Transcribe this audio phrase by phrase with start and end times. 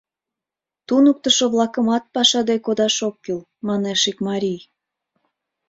[0.87, 4.61] Туныктышо-влакымат пашаде кодаш ок кӱл,— манеш ик марий.